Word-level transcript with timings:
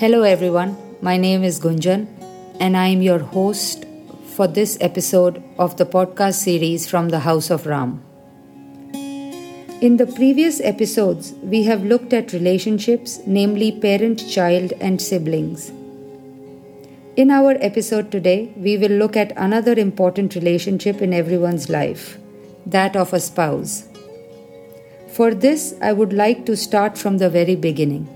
Hello, 0.00 0.22
everyone. 0.22 0.76
My 1.02 1.16
name 1.16 1.42
is 1.42 1.58
Gunjan, 1.58 2.06
and 2.60 2.76
I 2.76 2.86
am 2.86 3.02
your 3.02 3.18
host 3.18 3.84
for 4.34 4.46
this 4.46 4.78
episode 4.80 5.42
of 5.58 5.76
the 5.76 5.84
podcast 5.84 6.34
series 6.34 6.86
from 6.88 7.08
the 7.08 7.18
House 7.18 7.50
of 7.50 7.66
Ram. 7.66 8.00
In 9.80 9.96
the 9.96 10.06
previous 10.06 10.60
episodes, 10.60 11.32
we 11.42 11.64
have 11.64 11.82
looked 11.82 12.12
at 12.12 12.32
relationships, 12.32 13.18
namely 13.26 13.72
parent, 13.72 14.22
child, 14.30 14.72
and 14.80 15.02
siblings. 15.02 15.72
In 17.16 17.32
our 17.32 17.56
episode 17.60 18.12
today, 18.12 18.52
we 18.56 18.76
will 18.78 18.96
look 19.02 19.16
at 19.16 19.32
another 19.36 19.72
important 19.72 20.36
relationship 20.36 21.02
in 21.02 21.12
everyone's 21.12 21.68
life 21.68 22.18
that 22.66 22.94
of 22.94 23.12
a 23.12 23.18
spouse. 23.18 23.88
For 25.08 25.34
this, 25.34 25.74
I 25.82 25.92
would 25.92 26.12
like 26.12 26.46
to 26.46 26.56
start 26.56 26.96
from 26.96 27.18
the 27.18 27.28
very 27.28 27.56
beginning. 27.56 28.08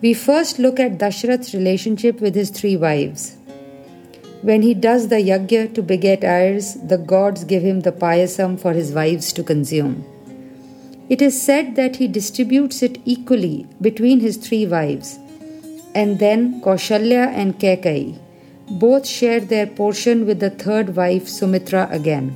We 0.00 0.12
first 0.12 0.58
look 0.58 0.80
at 0.80 0.98
Dashrath's 0.98 1.54
relationship 1.54 2.20
with 2.20 2.34
his 2.34 2.50
three 2.50 2.76
wives. 2.76 3.36
When 4.42 4.60
he 4.60 4.74
does 4.74 5.08
the 5.08 5.16
yajna 5.16 5.74
to 5.74 5.82
beget 5.82 6.22
heirs, 6.22 6.74
the 6.74 6.98
gods 6.98 7.44
give 7.44 7.62
him 7.62 7.80
the 7.80 7.92
payasam 7.92 8.60
for 8.60 8.72
his 8.72 8.92
wives 8.92 9.32
to 9.34 9.42
consume. 9.42 10.04
It 11.08 11.22
is 11.22 11.40
said 11.40 11.76
that 11.76 11.96
he 11.96 12.08
distributes 12.08 12.82
it 12.82 12.98
equally 13.04 13.66
between 13.80 14.20
his 14.20 14.36
three 14.36 14.66
wives, 14.66 15.18
and 15.94 16.18
then 16.18 16.60
Kaushalya 16.60 17.28
and 17.28 17.58
Kaikeyi 17.58 18.18
both 18.68 19.06
share 19.06 19.40
their 19.40 19.66
portion 19.66 20.26
with 20.26 20.40
the 20.40 20.50
third 20.50 20.96
wife 20.96 21.28
Sumitra 21.28 21.88
again. 21.90 22.32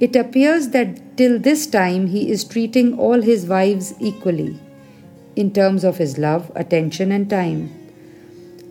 It 0.00 0.16
appears 0.16 0.68
that 0.68 1.16
till 1.16 1.38
this 1.38 1.66
time 1.66 2.06
he 2.08 2.30
is 2.30 2.44
treating 2.44 2.98
all 2.98 3.20
his 3.20 3.46
wives 3.46 3.94
equally 4.00 4.58
in 5.36 5.52
terms 5.52 5.84
of 5.84 5.98
his 5.98 6.18
love, 6.18 6.50
attention, 6.54 7.12
and 7.12 7.28
time. 7.28 7.70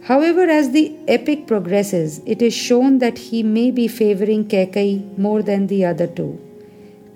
However, 0.04 0.42
as 0.50 0.72
the 0.72 0.96
epic 1.08 1.48
progresses, 1.48 2.22
it 2.26 2.42
is 2.42 2.54
shown 2.54 3.00
that 3.00 3.18
he 3.18 3.44
may 3.44 3.70
be 3.72 3.88
favoring 3.88 4.46
Kaikeyi 4.46 5.18
more 5.18 5.44
than 5.44 5.68
the 5.68 5.86
other 5.86 6.08
two. 6.08 6.40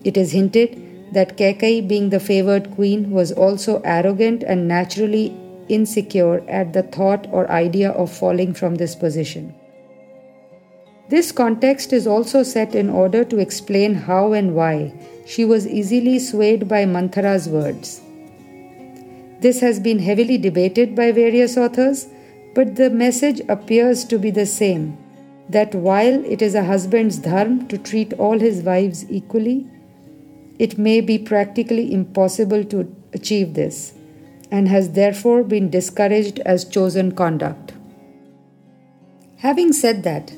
It 0.03 0.17
is 0.17 0.31
hinted 0.31 1.13
that 1.13 1.35
Kaikeyi, 1.37 1.87
being 1.87 2.09
the 2.09 2.19
favored 2.19 2.71
queen, 2.75 3.09
was 3.09 3.31
also 3.31 3.81
arrogant 3.83 4.43
and 4.43 4.67
naturally 4.67 5.35
insecure 5.67 6.47
at 6.47 6.73
the 6.73 6.83
thought 6.83 7.27
or 7.31 7.49
idea 7.49 7.89
of 7.89 8.11
falling 8.11 8.53
from 8.53 8.75
this 8.75 8.95
position. 8.95 9.55
This 11.09 11.31
context 11.31 11.93
is 11.93 12.07
also 12.07 12.43
set 12.43 12.75
in 12.75 12.89
order 12.89 13.23
to 13.23 13.39
explain 13.39 13.93
how 13.93 14.33
and 14.33 14.55
why 14.55 14.93
she 15.25 15.45
was 15.45 15.67
easily 15.67 16.19
swayed 16.19 16.67
by 16.67 16.85
Manthara's 16.85 17.47
words. 17.47 18.01
This 19.45 19.59
has 19.59 19.79
been 19.79 19.99
heavily 19.99 20.39
debated 20.39 20.95
by 20.95 21.11
various 21.11 21.55
authors, 21.55 22.07
but 22.55 22.77
the 22.77 22.89
message 22.89 23.41
appears 23.47 24.03
to 24.05 24.17
be 24.17 24.31
the 24.31 24.45
same 24.47 24.97
that 25.47 25.75
while 25.75 26.15
it 26.25 26.41
is 26.41 26.55
a 26.55 26.63
husband's 26.63 27.19
dharma 27.19 27.65
to 27.65 27.77
treat 27.77 28.13
all 28.13 28.39
his 28.39 28.63
wives 28.63 29.05
equally, 29.07 29.67
it 30.57 30.79
may 30.79 30.99
be 30.99 31.19
practically 31.19 31.93
impossible 31.93 32.63
to 32.63 32.95
achieve 33.13 33.53
this 33.53 33.93
and 34.49 34.67
has 34.67 34.89
therefore 34.93 35.43
been 35.43 35.69
discouraged 35.69 36.39
as 36.39 36.65
chosen 36.65 37.11
conduct. 37.11 37.73
Having 39.37 39.73
said 39.73 40.01
that, 40.01 40.33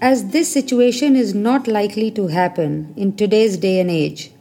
as 0.00 0.30
this 0.30 0.50
situation 0.50 1.14
is 1.14 1.34
not 1.34 1.68
likely 1.68 2.10
to 2.12 2.28
happen 2.28 2.94
in 2.96 3.14
today's 3.16 3.58
day 3.58 3.80
and 3.80 3.90
age, 3.90 4.32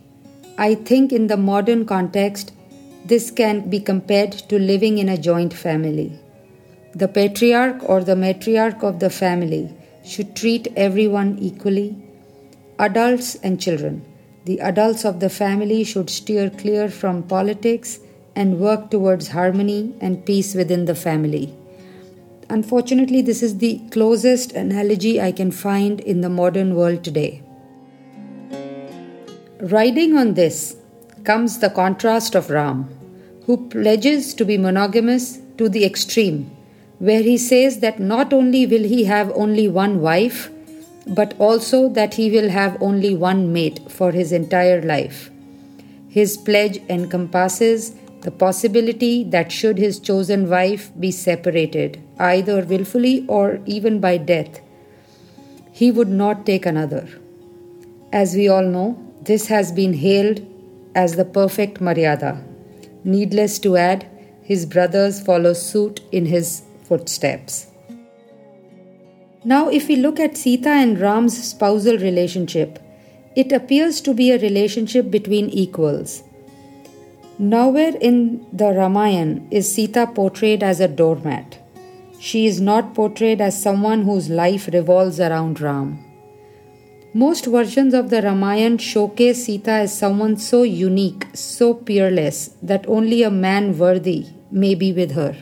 I 0.58 0.76
think 0.76 1.12
in 1.12 1.28
the 1.28 1.36
modern 1.36 1.86
context 1.86 2.54
this 3.06 3.32
can 3.32 3.70
be 3.70 3.80
compared 3.80 4.32
to 4.32 4.60
living 4.60 4.98
in 4.98 5.10
a 5.10 5.18
joint 5.18 5.54
family. 5.54 6.20
The 6.94 7.08
patriarch 7.08 7.88
or 7.88 8.04
the 8.04 8.16
matriarch 8.16 8.84
of 8.84 9.00
the 9.00 9.10
family 9.10 9.74
should 10.04 10.36
treat 10.36 10.68
everyone 10.76 11.38
equally, 11.40 11.96
adults 12.78 13.36
and 13.36 13.62
children. 13.62 14.06
The 14.46 14.60
adults 14.60 15.06
of 15.06 15.20
the 15.20 15.30
family 15.30 15.84
should 15.84 16.10
steer 16.10 16.50
clear 16.50 16.90
from 16.90 17.24
politics 17.24 18.00
and 18.36 18.60
work 18.60 18.90
towards 18.90 19.30
harmony 19.30 19.94
and 20.02 20.26
peace 20.26 20.56
within 20.56 20.86
the 20.86 20.96
family. 20.96 21.54
Unfortunately, 22.50 23.22
this 23.22 23.44
is 23.44 23.58
the 23.60 23.80
closest 23.92 24.54
analogy 24.54 25.22
I 25.22 25.32
can 25.32 25.52
find 25.52 26.00
in 26.00 26.22
the 26.22 26.30
modern 26.30 26.76
world 26.76 27.04
today. 27.04 27.44
Riding 29.60 30.18
on 30.18 30.34
this, 30.34 30.78
comes 31.24 31.60
the 31.60 31.70
contrast 31.70 32.34
of 32.34 32.50
Ram, 32.50 32.90
who 33.50 33.58
pledges 33.70 34.36
to 34.36 34.46
be 34.46 34.60
monogamous 34.60 35.40
to 35.58 35.68
the 35.68 35.84
extreme, 35.84 36.52
where 37.00 37.24
he 37.24 37.36
says 37.36 37.80
that 37.80 38.00
not 38.00 38.32
only 38.32 38.68
will 38.68 38.84
he 38.84 39.06
have 39.06 39.32
only 39.34 39.68
one 39.68 40.00
wife, 40.02 40.52
but 41.08 41.34
also 41.40 41.90
that 41.90 42.14
he 42.14 42.30
will 42.30 42.50
have 42.50 42.80
only 42.80 43.16
one 43.16 43.52
mate 43.52 43.80
for 43.92 44.12
his 44.12 44.32
entire 44.32 44.84
life. 44.84 45.32
His 46.10 46.38
pledge 46.38 46.78
encompasses 46.90 47.96
the 48.22 48.30
possibility 48.30 49.24
that 49.24 49.52
should 49.52 49.80
his 49.80 50.00
chosen 50.00 50.48
wife 50.48 50.92
be 51.00 51.10
separated, 51.10 52.00
either 52.20 52.64
willfully 52.64 53.26
or 53.28 53.60
even 53.66 54.00
by 54.00 54.18
death, 54.18 54.62
he 55.72 55.90
would 55.90 56.10
not 56.10 56.46
take 56.46 56.68
another. 56.68 57.08
As 58.14 58.36
we 58.36 58.48
all 58.48 58.70
know, 58.78 59.04
this 59.24 59.48
has 59.48 59.72
been 59.72 59.94
hailed 59.94 60.46
as 60.94 61.16
the 61.16 61.26
perfect 61.26 61.80
Maryada. 61.80 62.49
Needless 63.04 63.60
to 63.60 63.78
add, 63.78 64.08
his 64.44 64.66
brothers 64.66 65.22
follow 65.22 65.54
suit 65.54 66.02
in 66.12 66.26
his 66.26 66.64
footsteps. 66.84 67.68
Now, 69.46 69.70
if 69.70 69.88
we 69.88 69.96
look 69.96 70.20
at 70.20 70.38
Sita 70.38 70.70
and 70.70 71.00
Ram's 71.00 71.42
spousal 71.42 71.98
relationship, 71.98 72.80
it 73.36 73.52
appears 73.52 74.02
to 74.02 74.14
be 74.14 74.32
a 74.32 74.40
relationship 74.40 75.10
between 75.10 75.50
equals. 75.50 76.24
Nowhere 77.38 77.96
in 78.02 78.46
the 78.52 78.74
Ramayana 78.74 79.42
is 79.50 79.74
Sita 79.74 80.08
portrayed 80.08 80.62
as 80.62 80.82
a 80.82 80.90
doormat. 80.90 81.58
She 82.20 82.48
is 82.48 82.60
not 82.60 82.94
portrayed 82.94 83.40
as 83.40 83.62
someone 83.62 84.02
whose 84.02 84.30
life 84.30 84.68
revolves 84.74 85.22
around 85.22 85.62
Ram. 85.62 86.04
Most 87.14 87.48
versions 87.48 87.96
of 87.96 88.12
the 88.12 88.22
Ramayana 88.22 88.78
showcase 88.78 89.46
Sita 89.46 89.72
as 89.72 89.98
someone 89.98 90.38
so 90.38 90.62
unique, 90.62 91.26
so 91.34 91.74
peerless, 91.74 92.52
that 92.62 92.88
only 92.88 93.24
a 93.24 93.32
man 93.32 93.80
worthy 93.80 94.28
may 94.52 94.76
be 94.76 94.94
with 94.94 95.14
her. 95.14 95.36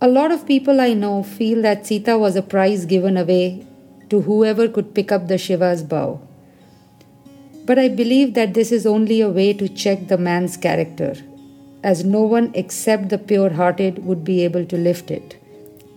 A 0.00 0.08
lot 0.08 0.32
of 0.32 0.46
people 0.46 0.80
I 0.80 0.94
know 0.94 1.22
feel 1.22 1.62
that 1.62 1.86
Sita 1.86 2.18
was 2.18 2.34
a 2.34 2.42
prize 2.42 2.86
given 2.86 3.16
away 3.16 3.64
to 4.10 4.22
whoever 4.22 4.66
could 4.66 4.96
pick 4.96 5.12
up 5.12 5.28
the 5.28 5.38
Shiva's 5.38 5.84
bow. 5.84 6.20
But 7.64 7.78
I 7.78 7.88
believe 7.88 8.34
that 8.34 8.54
this 8.54 8.72
is 8.72 8.84
only 8.84 9.20
a 9.20 9.28
way 9.28 9.52
to 9.52 9.68
check 9.68 10.08
the 10.08 10.18
man's 10.18 10.56
character, 10.56 11.14
as 11.84 12.04
no 12.04 12.22
one 12.22 12.50
except 12.54 13.10
the 13.10 13.18
pure 13.18 13.50
hearted 13.50 14.04
would 14.04 14.24
be 14.24 14.42
able 14.42 14.64
to 14.64 14.76
lift 14.76 15.12
it, 15.12 15.40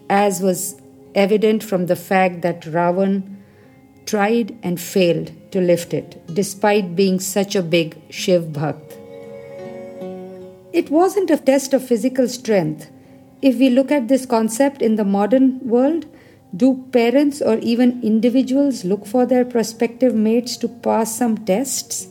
as 0.08 0.40
was 0.40 0.80
evident 1.16 1.64
from 1.64 1.88
the 1.88 1.96
fact 1.96 2.44
that 2.44 2.62
Ravan 2.62 3.38
tried 4.12 4.56
and 4.62 4.80
failed 4.80 5.32
to 5.52 5.62
lift 5.62 5.94
it, 5.94 6.22
despite 6.40 6.96
being 6.96 7.20
such 7.20 7.56
a 7.56 7.62
big 7.76 7.96
Shiv 8.10 8.48
Bhakt. 8.58 8.98
It 10.74 10.90
wasn't 10.90 11.30
a 11.30 11.38
test 11.38 11.74
of 11.74 11.88
physical 11.88 12.28
strength. 12.28 12.90
If 13.42 13.58
we 13.58 13.70
look 13.70 13.92
at 13.92 14.10
this 14.10 14.26
concept 14.26 14.82
in 14.82 14.98
the 14.98 15.06
modern 15.06 15.60
world, 15.66 16.06
do 16.56 16.86
parents 16.92 17.42
or 17.42 17.58
even 17.60 18.04
individuals 18.04 18.84
look 18.84 19.06
for 19.06 19.26
their 19.26 19.46
prospective 19.46 20.14
mates 20.14 20.58
to 20.58 20.68
pass 20.68 21.16
some 21.16 21.38
tests? 21.46 22.08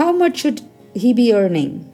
How 0.00 0.12
much 0.12 0.40
should 0.40 0.60
he 0.94 1.14
be 1.14 1.32
earning? 1.32 1.90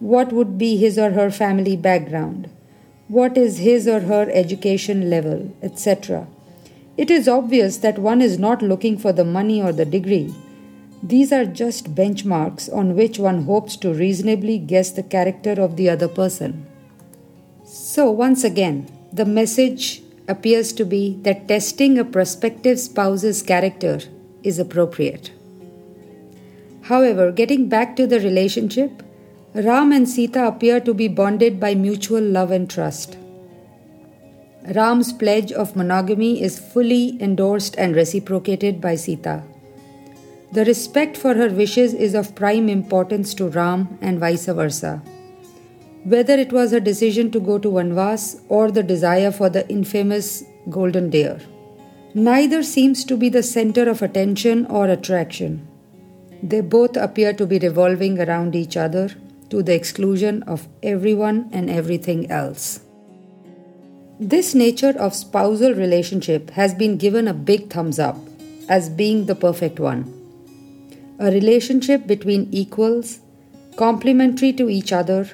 What 0.00 0.32
would 0.32 0.58
be 0.58 0.76
his 0.76 0.98
or 0.98 1.10
her 1.12 1.30
family 1.30 1.76
background? 1.76 2.50
What 3.06 3.38
is 3.38 3.58
his 3.58 3.86
or 3.86 4.00
her 4.00 4.28
education 4.32 5.08
level, 5.08 5.56
etc.? 5.62 6.26
It 6.96 7.10
is 7.10 7.26
obvious 7.26 7.78
that 7.78 7.98
one 7.98 8.20
is 8.20 8.38
not 8.38 8.60
looking 8.60 8.98
for 8.98 9.12
the 9.12 9.24
money 9.24 9.62
or 9.62 9.72
the 9.72 9.86
degree. 9.86 10.34
These 11.02 11.32
are 11.32 11.44
just 11.44 11.94
benchmarks 11.94 12.72
on 12.72 12.94
which 12.94 13.18
one 13.18 13.44
hopes 13.44 13.76
to 13.76 13.94
reasonably 13.94 14.58
guess 14.58 14.90
the 14.90 15.02
character 15.02 15.52
of 15.52 15.76
the 15.76 15.88
other 15.88 16.06
person. 16.06 16.66
So, 17.64 18.10
once 18.10 18.44
again, 18.44 18.88
the 19.12 19.24
message 19.24 20.02
appears 20.28 20.72
to 20.74 20.84
be 20.84 21.18
that 21.22 21.48
testing 21.48 21.98
a 21.98 22.04
prospective 22.04 22.78
spouse's 22.78 23.42
character 23.42 24.00
is 24.42 24.58
appropriate. 24.58 25.32
However, 26.82 27.32
getting 27.32 27.68
back 27.68 27.96
to 27.96 28.06
the 28.06 28.20
relationship, 28.20 29.02
Ram 29.54 29.92
and 29.92 30.08
Sita 30.08 30.46
appear 30.46 30.80
to 30.80 30.94
be 30.94 31.08
bonded 31.08 31.58
by 31.58 31.74
mutual 31.74 32.22
love 32.22 32.50
and 32.50 32.68
trust. 32.68 33.16
Ram's 34.74 35.12
pledge 35.12 35.52
of 35.52 35.74
monogamy 35.76 36.42
is 36.42 36.58
fully 36.58 37.20
endorsed 37.20 37.74
and 37.76 37.96
reciprocated 37.96 38.80
by 38.80 38.94
Sita. 38.94 39.42
The 40.52 40.64
respect 40.64 41.16
for 41.16 41.34
her 41.34 41.48
wishes 41.48 41.94
is 41.94 42.14
of 42.14 42.34
prime 42.34 42.68
importance 42.68 43.34
to 43.34 43.48
Ram 43.48 43.98
and 44.00 44.20
vice 44.20 44.46
versa. 44.46 45.02
whether 46.04 46.34
it 46.34 46.52
was 46.52 46.72
her 46.72 46.80
decision 46.80 47.30
to 47.30 47.40
go 47.40 47.58
to 47.58 47.68
Vanvas 47.68 48.40
or 48.48 48.70
the 48.70 48.82
desire 48.82 49.30
for 49.30 49.48
the 49.48 49.68
infamous 49.68 50.44
golden 50.68 51.10
deer. 51.10 51.40
Neither 52.14 52.62
seems 52.62 53.04
to 53.04 53.16
be 53.16 53.28
the 53.28 53.42
center 53.42 53.88
of 53.88 54.02
attention 54.02 54.66
or 54.66 54.88
attraction. 54.88 55.66
They 56.42 56.60
both 56.60 56.96
appear 56.96 57.32
to 57.34 57.46
be 57.46 57.58
revolving 57.58 58.20
around 58.20 58.56
each 58.56 58.76
other 58.76 59.10
to 59.50 59.62
the 59.62 59.74
exclusion 59.74 60.42
of 60.42 60.66
everyone 60.82 61.48
and 61.52 61.70
everything 61.70 62.30
else. 62.30 62.80
This 64.22 64.54
nature 64.54 64.94
of 65.00 65.16
spousal 65.16 65.74
relationship 65.74 66.50
has 66.50 66.74
been 66.74 66.96
given 66.96 67.26
a 67.26 67.34
big 67.34 67.70
thumbs 67.70 67.98
up 67.98 68.16
as 68.68 68.88
being 68.88 69.26
the 69.26 69.34
perfect 69.34 69.80
one. 69.80 70.04
A 71.18 71.32
relationship 71.32 72.06
between 72.06 72.48
equals, 72.52 73.18
complementary 73.74 74.52
to 74.52 74.70
each 74.70 74.92
other, 74.92 75.28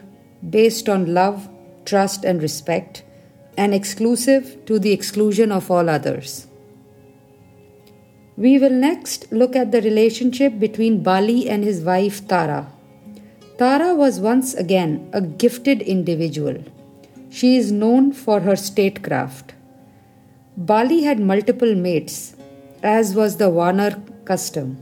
based 0.49 0.89
on 0.89 1.13
love, 1.13 1.51
trust, 1.85 2.25
and 2.25 2.41
respect, 2.41 3.03
and 3.59 3.75
exclusive 3.75 4.65
to 4.65 4.79
the 4.79 4.93
exclusion 4.93 5.53
of 5.53 5.71
all 5.71 5.91
others. 5.91 6.47
We 8.39 8.59
will 8.59 8.71
next 8.71 9.31
look 9.31 9.55
at 9.55 9.71
the 9.71 9.83
relationship 9.83 10.59
between 10.59 11.03
Bali 11.03 11.51
and 11.51 11.63
his 11.63 11.83
wife 11.83 12.27
Tara. 12.27 12.73
Tara 13.59 13.95
was 13.95 14.19
once 14.19 14.55
again 14.55 15.11
a 15.13 15.21
gifted 15.21 15.83
individual. 15.83 16.65
She 17.31 17.57
is 17.57 17.71
known 17.71 18.13
for 18.13 18.41
her 18.41 18.57
statecraft. 18.57 19.55
Bali 20.57 21.03
had 21.03 21.21
multiple 21.21 21.75
mates, 21.75 22.35
as 22.83 23.15
was 23.15 23.37
the 23.37 23.51
Vanar 23.51 24.03
custom. 24.25 24.79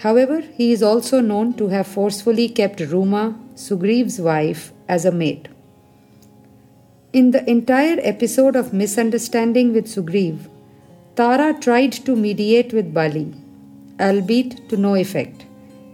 However, 0.00 0.40
he 0.40 0.72
is 0.72 0.82
also 0.82 1.20
known 1.20 1.54
to 1.54 1.68
have 1.68 1.86
forcefully 1.86 2.48
kept 2.48 2.78
Ruma, 2.80 3.38
Sugriv's 3.54 4.20
wife, 4.20 4.72
as 4.88 5.04
a 5.04 5.12
mate. 5.12 5.48
In 7.12 7.30
the 7.30 7.48
entire 7.48 7.98
episode 8.02 8.56
of 8.56 8.72
Misunderstanding 8.72 9.72
with 9.72 9.86
Sugriv, 9.86 10.48
Tara 11.14 11.54
tried 11.58 11.92
to 11.92 12.16
mediate 12.16 12.72
with 12.72 12.92
Bali, 12.92 13.32
albeit 14.00 14.68
to 14.68 14.76
no 14.76 14.96
effect. 14.96 15.46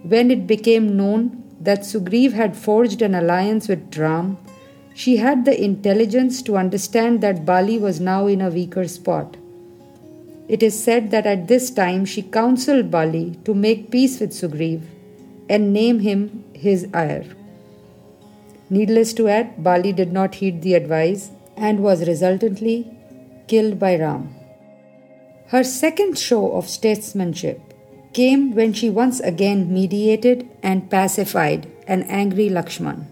When 0.03 0.31
it 0.31 0.47
became 0.47 0.97
known 0.97 1.45
that 1.61 1.81
Sugriv 1.81 2.33
had 2.33 2.57
forged 2.57 3.03
an 3.03 3.15
alliance 3.15 3.69
with 3.69 3.97
Ram, 3.99 4.39
she 5.01 5.17
had 5.17 5.45
the 5.47 5.59
intelligence 5.65 6.43
to 6.47 6.57
understand 6.63 7.23
that 7.23 7.47
Bali 7.47 7.79
was 7.79 8.01
now 8.07 8.27
in 8.27 8.43
a 8.43 8.51
weaker 8.51 8.87
spot. 8.87 9.37
It 10.47 10.63
is 10.63 10.83
said 10.87 11.11
that 11.13 11.27
at 11.27 11.49
this 11.49 11.71
time 11.71 12.05
she 12.05 12.23
counseled 12.23 12.91
Bali 12.91 13.39
to 13.47 13.55
make 13.55 13.91
peace 13.91 14.21
with 14.21 14.33
Sugriv 14.33 14.83
and 15.49 15.73
name 15.73 16.01
him 16.01 16.45
his 16.53 16.87
heir. 16.93 17.25
Needless 18.69 19.15
to 19.15 19.29
add, 19.29 19.65
Bali 19.65 19.95
did 19.95 20.13
not 20.13 20.35
heed 20.35 20.61
the 20.61 20.75
advice 20.75 21.31
and 21.57 21.81
was 21.81 22.07
resultantly 22.07 22.77
killed 23.49 23.79
by 23.79 23.97
Ram. 23.97 24.35
Her 25.47 25.65
second 25.65 26.19
show 26.19 26.53
of 26.53 26.69
statesmanship 26.69 27.59
came 28.13 28.55
when 28.55 28.75
she 28.75 28.91
once 28.91 29.21
again 29.21 29.73
mediated 29.73 30.47
and 30.63 30.91
pacified 30.91 31.67
an 31.87 32.03
angry 32.03 32.51
Lakshman 32.51 33.07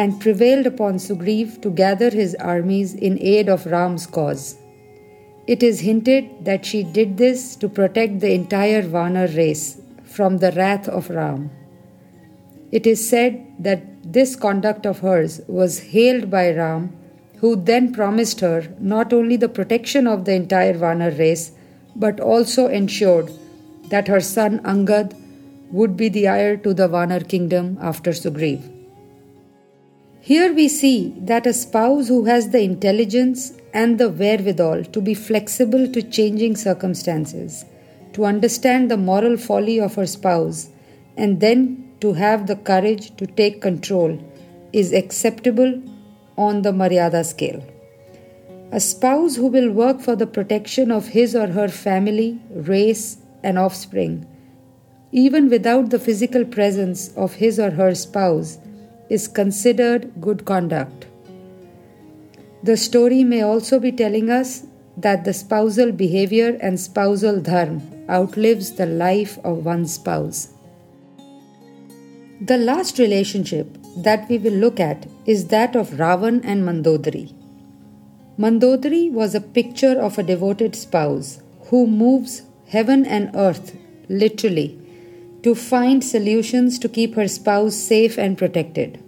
and 0.00 0.20
prevailed 0.20 0.66
upon 0.70 0.98
Sugriv 1.04 1.60
to 1.62 1.70
gather 1.70 2.08
his 2.10 2.34
armies 2.36 2.94
in 2.94 3.18
aid 3.20 3.48
of 3.48 3.66
Ram's 3.66 4.06
cause. 4.06 4.56
It 5.48 5.64
is 5.68 5.80
hinted 5.80 6.44
that 6.44 6.64
she 6.64 6.84
did 6.84 7.16
this 7.16 7.56
to 7.56 7.68
protect 7.68 8.20
the 8.20 8.32
entire 8.32 8.82
Vanar 8.82 9.36
race 9.36 9.80
from 10.04 10.38
the 10.38 10.52
wrath 10.52 10.88
of 10.88 11.10
Ram. 11.10 11.50
It 12.70 12.86
is 12.86 13.08
said 13.08 13.44
that 13.58 14.12
this 14.12 14.36
conduct 14.36 14.86
of 14.86 15.00
hers 15.00 15.40
was 15.48 15.80
hailed 15.80 16.30
by 16.30 16.52
Ram, 16.52 16.96
who 17.40 17.56
then 17.56 17.92
promised 17.92 18.38
her 18.38 18.72
not 18.78 19.12
only 19.12 19.36
the 19.36 19.48
protection 19.48 20.06
of 20.06 20.24
the 20.26 20.34
entire 20.34 20.74
Vanar 20.74 21.18
race 21.18 21.50
but 21.96 22.20
also 22.20 22.68
ensured 22.68 23.32
that 23.88 24.06
her 24.06 24.20
son 24.20 24.60
Angad 24.60 25.20
would 25.72 25.96
be 25.96 26.08
the 26.08 26.28
heir 26.28 26.56
to 26.56 26.72
the 26.72 26.88
Vanar 26.88 27.28
kingdom 27.28 27.78
after 27.80 28.12
Sugriv. 28.12 28.77
Here 30.28 30.52
we 30.52 30.68
see 30.68 31.14
that 31.20 31.46
a 31.46 31.54
spouse 31.54 32.08
who 32.08 32.26
has 32.26 32.50
the 32.50 32.60
intelligence 32.60 33.54
and 33.72 33.96
the 33.96 34.10
wherewithal 34.10 34.84
to 34.84 35.00
be 35.00 35.14
flexible 35.14 35.90
to 35.90 36.02
changing 36.02 36.54
circumstances, 36.56 37.64
to 38.12 38.26
understand 38.26 38.90
the 38.90 38.98
moral 38.98 39.38
folly 39.38 39.80
of 39.80 39.94
her 39.94 40.04
spouse, 40.06 40.68
and 41.16 41.40
then 41.40 41.94
to 42.00 42.12
have 42.12 42.46
the 42.46 42.56
courage 42.56 43.16
to 43.16 43.26
take 43.26 43.62
control 43.62 44.22
is 44.74 44.92
acceptable 44.92 45.82
on 46.36 46.60
the 46.60 46.72
Maryada 46.72 47.24
scale. 47.24 47.64
A 48.70 48.80
spouse 48.80 49.36
who 49.36 49.46
will 49.46 49.70
work 49.70 50.02
for 50.02 50.14
the 50.14 50.26
protection 50.26 50.90
of 50.90 51.08
his 51.08 51.34
or 51.34 51.46
her 51.46 51.68
family, 51.68 52.38
race, 52.50 53.16
and 53.42 53.58
offspring, 53.58 54.26
even 55.10 55.48
without 55.48 55.88
the 55.88 55.98
physical 55.98 56.44
presence 56.44 57.14
of 57.16 57.36
his 57.36 57.58
or 57.58 57.70
her 57.70 57.94
spouse, 57.94 58.58
is 59.08 59.28
considered 59.28 60.12
good 60.20 60.44
conduct. 60.44 61.06
The 62.62 62.76
story 62.76 63.24
may 63.24 63.42
also 63.42 63.78
be 63.78 63.92
telling 63.92 64.30
us 64.30 64.66
that 64.96 65.24
the 65.24 65.32
spousal 65.32 65.92
behavior 65.92 66.58
and 66.60 66.78
spousal 66.78 67.40
dharma 67.40 67.80
outlives 68.10 68.72
the 68.72 68.86
life 68.86 69.38
of 69.44 69.64
one 69.64 69.86
spouse. 69.86 70.48
The 72.40 72.58
last 72.58 72.98
relationship 72.98 73.76
that 73.96 74.28
we 74.28 74.38
will 74.38 74.52
look 74.52 74.80
at 74.80 75.06
is 75.26 75.48
that 75.48 75.76
of 75.76 75.90
Ravan 75.90 76.40
and 76.44 76.64
Mandodari. 76.64 77.34
Mandodari 78.38 79.10
was 79.10 79.34
a 79.34 79.40
picture 79.40 80.00
of 80.00 80.18
a 80.18 80.22
devoted 80.22 80.76
spouse 80.76 81.40
who 81.66 81.86
moves 81.86 82.42
heaven 82.68 83.04
and 83.04 83.30
earth, 83.34 83.76
literally, 84.08 84.78
to 85.48 85.54
find 85.54 86.04
solutions 86.04 86.78
to 86.78 86.90
keep 86.90 87.14
her 87.14 87.26
spouse 87.26 87.74
safe 87.74 88.18
and 88.18 88.36
protected. 88.36 89.02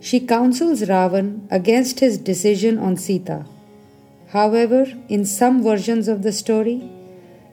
She 0.00 0.18
counsels 0.18 0.80
Ravan 0.80 1.46
against 1.50 2.00
his 2.00 2.16
decision 2.16 2.78
on 2.78 2.96
Sita. 2.96 3.44
However, 4.28 4.86
in 5.10 5.26
some 5.26 5.62
versions 5.62 6.08
of 6.08 6.22
the 6.22 6.32
story, 6.32 6.90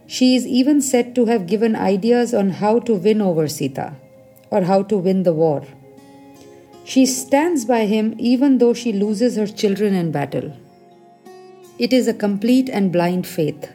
she 0.07 0.33
is 0.37 0.47
even 0.47 0.81
said 0.81 1.13
to 1.15 1.25
have 1.25 1.45
given 1.45 1.75
ideas 1.75 2.33
on 2.33 2.51
how 2.51 2.79
to 2.79 2.93
win 2.93 3.21
over 3.21 3.49
Sita 3.49 3.95
or 4.49 4.61
how 4.61 4.83
to 4.83 4.97
win 4.97 5.23
the 5.23 5.33
war. 5.33 5.61
She 6.85 7.05
stands 7.05 7.65
by 7.65 7.85
him 7.85 8.15
even 8.17 8.59
though 8.59 8.73
she 8.73 8.93
loses 8.93 9.35
her 9.35 9.47
children 9.47 9.93
in 9.93 10.13
battle. 10.13 10.53
It 11.77 11.91
is 11.91 12.07
a 12.07 12.13
complete 12.13 12.69
and 12.69 12.93
blind 12.93 13.27
faith, 13.27 13.69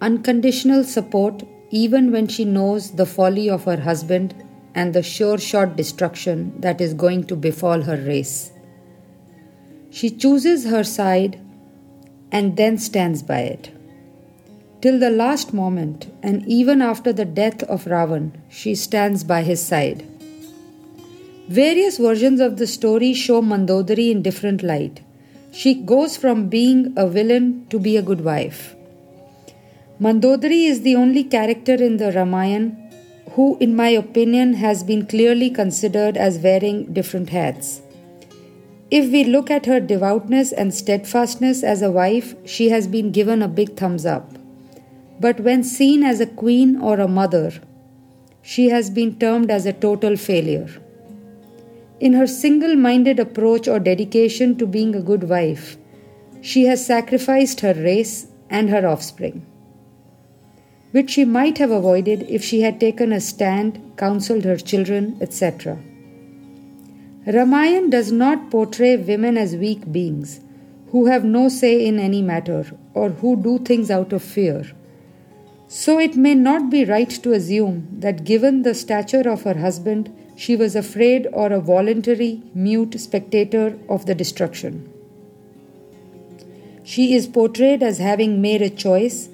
unconditional 0.00 0.84
support 0.84 1.42
even 1.72 2.12
when 2.12 2.28
she 2.28 2.44
knows 2.44 2.92
the 2.92 3.06
folly 3.06 3.48
of 3.48 3.64
her 3.64 3.80
husband 3.80 4.34
and 4.74 4.92
the 4.94 5.02
sure 5.02 5.38
shot 5.38 5.74
destruction 5.74 6.60
that 6.60 6.80
is 6.80 6.92
going 6.92 7.24
to 7.24 7.34
befall 7.34 7.82
her 7.82 7.96
race. 7.96 8.52
She 9.90 10.10
chooses 10.10 10.66
her 10.66 10.84
side 10.84 11.40
and 12.30 12.56
then 12.56 12.76
stands 12.78 13.22
by 13.22 13.40
it. 13.40 13.70
Till 14.82 14.98
the 14.98 15.10
last 15.10 15.54
moment, 15.54 16.12
and 16.22 16.46
even 16.46 16.82
after 16.82 17.12
the 17.12 17.24
death 17.24 17.62
of 17.64 17.84
Ravan, 17.84 18.32
she 18.50 18.74
stands 18.74 19.24
by 19.24 19.42
his 19.42 19.64
side. 19.64 20.06
Various 21.48 21.98
versions 21.98 22.40
of 22.40 22.56
the 22.56 22.66
story 22.66 23.14
show 23.14 23.40
Mandodari 23.40 24.10
in 24.10 24.22
different 24.22 24.62
light. 24.62 25.02
She 25.52 25.74
goes 25.74 26.16
from 26.16 26.48
being 26.48 26.92
a 26.96 27.06
villain 27.06 27.66
to 27.70 27.78
be 27.78 27.96
a 27.96 28.02
good 28.02 28.22
wife. 28.24 28.74
Mandodari 30.00 30.66
is 30.66 30.82
the 30.82 30.96
only 30.96 31.24
character 31.24 31.74
in 31.74 31.96
the 31.98 32.12
Ramayana 32.12 32.76
who, 33.32 33.56
in 33.58 33.74
my 33.74 33.88
opinion, 33.88 34.54
has 34.54 34.84
been 34.84 35.06
clearly 35.06 35.48
considered 35.48 36.16
as 36.16 36.38
wearing 36.38 36.92
different 36.92 37.30
hats. 37.30 37.80
If 38.90 39.10
we 39.10 39.24
look 39.24 39.50
at 39.50 39.64
her 39.66 39.80
devoutness 39.80 40.52
and 40.52 40.74
steadfastness 40.74 41.62
as 41.62 41.80
a 41.80 41.90
wife, 41.90 42.34
she 42.44 42.68
has 42.68 42.86
been 42.86 43.10
given 43.10 43.40
a 43.40 43.48
big 43.48 43.76
thumbs 43.76 44.04
up. 44.04 44.36
But 45.18 45.40
when 45.40 45.62
seen 45.62 46.02
as 46.02 46.20
a 46.20 46.26
queen 46.26 46.78
or 46.78 47.00
a 47.00 47.08
mother, 47.08 47.52
she 48.42 48.68
has 48.68 48.90
been 48.90 49.18
termed 49.18 49.50
as 49.50 49.64
a 49.64 49.72
total 49.72 50.16
failure. 50.16 50.68
In 52.00 52.12
her 52.14 52.26
single 52.26 52.74
minded 52.74 53.18
approach 53.18 53.68
or 53.68 53.78
dedication 53.78 54.58
to 54.58 54.66
being 54.66 54.94
a 54.94 55.00
good 55.00 55.28
wife, 55.28 55.76
she 56.40 56.64
has 56.64 56.84
sacrificed 56.84 57.60
her 57.60 57.74
race 57.74 58.26
and 58.50 58.68
her 58.68 58.86
offspring, 58.86 59.46
which 60.92 61.10
she 61.10 61.24
might 61.24 61.58
have 61.58 61.70
avoided 61.70 62.22
if 62.28 62.44
she 62.44 62.60
had 62.60 62.78
taken 62.78 63.12
a 63.12 63.20
stand, 63.20 63.80
counseled 63.96 64.44
her 64.44 64.56
children, 64.56 65.16
etc. 65.20 65.78
Ramayan 67.26 67.90
does 67.90 68.12
not 68.12 68.50
portray 68.50 68.96
women 68.96 69.36
as 69.36 69.56
weak 69.56 69.90
beings 69.90 70.40
who 70.90 71.06
have 71.06 71.24
no 71.24 71.48
say 71.48 71.84
in 71.86 71.98
any 71.98 72.20
matter 72.20 72.64
or 72.94 73.10
who 73.10 73.36
do 73.36 73.58
things 73.58 73.90
out 73.90 74.12
of 74.12 74.22
fear. 74.22 74.64
So 75.68 75.98
it 75.98 76.16
may 76.16 76.34
not 76.34 76.68
be 76.68 76.84
right 76.84 77.08
to 77.08 77.32
assume 77.32 77.88
that, 78.00 78.24
given 78.24 78.60
the 78.60 78.74
stature 78.74 79.26
of 79.26 79.44
her 79.44 79.58
husband, 79.58 80.14
she 80.36 80.54
was 80.54 80.76
afraid 80.76 81.26
or 81.32 81.50
a 81.50 81.60
voluntary, 81.60 82.42
mute 82.54 83.00
spectator 83.00 83.78
of 83.88 84.04
the 84.04 84.14
destruction. 84.14 84.92
She 86.84 87.14
is 87.14 87.26
portrayed 87.26 87.82
as 87.82 87.98
having 87.98 88.42
made 88.42 88.60
a 88.60 88.68
choice, 88.68 89.30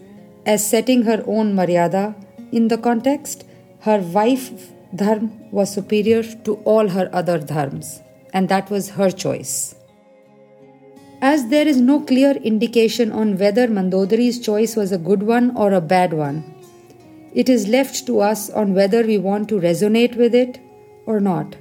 as 0.52 0.66
setting 0.66 1.02
her 1.02 1.22
own 1.26 1.54
Maryada. 1.54 2.04
In 2.52 2.68
the 2.68 2.78
context, 2.78 3.44
her 3.80 3.98
wife 3.98 4.50
dharm 5.00 5.24
was 5.52 5.72
superior 5.78 6.22
to 6.44 6.54
all 6.74 6.88
her 6.88 7.08
other 7.12 7.38
dharms, 7.38 8.00
and 8.32 8.48
that 8.48 8.70
was 8.70 8.88
her 9.00 9.10
choice. 9.10 9.74
As 11.20 11.48
there 11.48 11.68
is 11.68 11.80
no 11.80 12.00
clear 12.00 12.30
indication 12.50 13.12
on 13.12 13.36
whether 13.38 13.66
Mandodari's 13.68 14.38
choice 14.40 14.76
was 14.76 14.92
a 14.92 15.04
good 15.08 15.22
one 15.22 15.50
or 15.56 15.72
a 15.72 15.80
bad 15.80 16.14
one, 16.14 16.42
it 17.34 17.48
is 17.48 17.68
left 17.68 18.06
to 18.06 18.20
us 18.20 18.48
on 18.50 18.72
whether 18.74 19.02
we 19.02 19.18
want 19.18 19.48
to 19.50 19.60
resonate 19.60 20.16
with 20.16 20.34
it 20.34 20.60
or 21.06 21.20
not. 21.20 21.56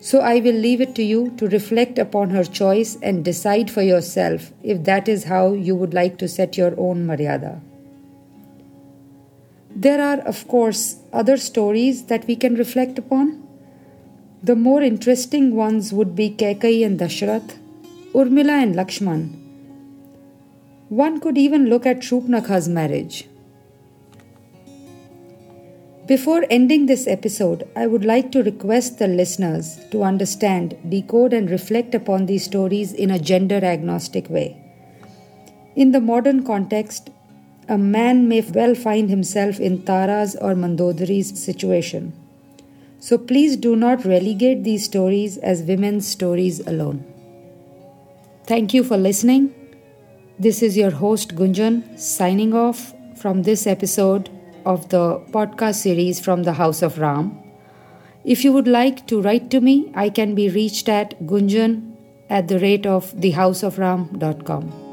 So 0.00 0.20
I 0.20 0.40
will 0.40 0.58
leave 0.64 0.82
it 0.82 0.94
to 0.96 1.02
you 1.02 1.30
to 1.38 1.48
reflect 1.48 1.98
upon 1.98 2.30
her 2.30 2.44
choice 2.44 2.98
and 3.02 3.24
decide 3.24 3.70
for 3.70 3.82
yourself 3.82 4.52
if 4.62 4.84
that 4.84 5.08
is 5.08 5.24
how 5.24 5.52
you 5.52 5.74
would 5.74 5.94
like 5.94 6.18
to 6.18 6.28
set 6.28 6.58
your 6.58 6.74
own 6.78 7.06
Maryada. 7.06 7.54
There 9.78 10.00
are, 10.00 10.20
of 10.20 10.48
course, 10.48 10.96
other 11.12 11.36
stories 11.36 12.04
that 12.04 12.26
we 12.26 12.34
can 12.34 12.54
reflect 12.54 12.98
upon. 12.98 13.46
The 14.42 14.56
more 14.56 14.80
interesting 14.82 15.54
ones 15.54 15.92
would 15.92 16.16
be 16.16 16.30
Kaikeyi 16.30 16.82
and 16.86 16.98
Dashrath, 16.98 17.58
Urmila 18.14 18.62
and 18.62 18.74
Lakshman. 18.74 19.34
One 20.88 21.20
could 21.20 21.36
even 21.36 21.66
look 21.66 21.84
at 21.84 21.98
Shurpanakha's 21.98 22.70
marriage. 22.70 23.28
Before 26.06 26.46
ending 26.48 26.86
this 26.86 27.06
episode, 27.06 27.68
I 27.76 27.86
would 27.86 28.04
like 28.04 28.32
to 28.32 28.42
request 28.42 28.98
the 28.98 29.08
listeners 29.08 29.78
to 29.90 30.04
understand, 30.04 30.78
decode, 30.88 31.34
and 31.34 31.50
reflect 31.50 31.94
upon 31.94 32.24
these 32.24 32.44
stories 32.44 32.94
in 32.94 33.10
a 33.10 33.18
gender 33.18 33.62
agnostic 33.62 34.30
way. 34.30 34.56
In 35.74 35.90
the 35.90 36.00
modern 36.00 36.46
context, 36.46 37.10
a 37.68 37.76
man 37.76 38.28
may 38.28 38.40
well 38.40 38.74
find 38.74 39.10
himself 39.10 39.58
in 39.58 39.82
Tara's 39.82 40.36
or 40.36 40.54
Mandodari's 40.54 41.42
situation. 41.42 42.12
So 42.98 43.18
please 43.18 43.56
do 43.56 43.76
not 43.76 44.04
relegate 44.04 44.64
these 44.64 44.84
stories 44.84 45.36
as 45.38 45.62
women's 45.62 46.06
stories 46.06 46.60
alone. 46.66 47.04
Thank 48.46 48.72
you 48.72 48.84
for 48.84 48.96
listening. 48.96 49.54
This 50.38 50.62
is 50.62 50.76
your 50.76 50.90
host 50.90 51.34
Gunjan 51.34 51.98
signing 51.98 52.54
off 52.54 52.94
from 53.16 53.42
this 53.42 53.66
episode 53.66 54.30
of 54.64 54.88
the 54.90 55.18
podcast 55.30 55.76
series 55.76 56.20
from 56.20 56.44
the 56.44 56.52
House 56.52 56.82
of 56.82 56.98
Ram. 56.98 57.38
If 58.24 58.44
you 58.44 58.52
would 58.52 58.68
like 58.68 59.06
to 59.08 59.20
write 59.20 59.50
to 59.50 59.60
me, 59.60 59.90
I 59.94 60.10
can 60.10 60.34
be 60.34 60.48
reached 60.48 60.88
at 60.88 61.18
gunjan 61.22 61.96
at 62.28 62.48
the 62.48 62.58
rate 62.58 62.86
of 62.86 63.12
thehouseofram.com. 63.14 64.85